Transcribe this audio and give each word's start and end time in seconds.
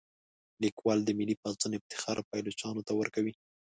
لیکوال 0.63 0.99
د 1.03 1.09
ملي 1.19 1.35
پاڅون 1.41 1.71
افتخار 1.77 2.17
پایلوچانو 2.29 2.85
ته 2.87 2.91
ورکوي. 2.99 3.33